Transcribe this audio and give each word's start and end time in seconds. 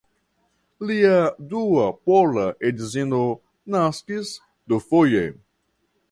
Lia 0.91 1.17
dua 1.51 1.83
pola 2.07 2.45
edzino 2.69 3.19
naskis 3.75 4.31
dufoje. 4.73 5.23